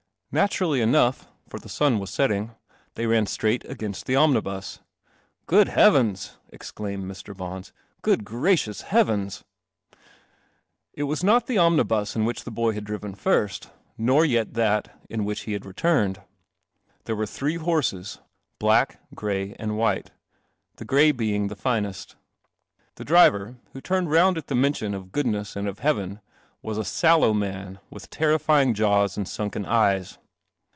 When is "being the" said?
21.11-21.57